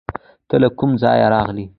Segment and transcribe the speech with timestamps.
[0.49, 1.65] ته له کوم ځایه راغلې؟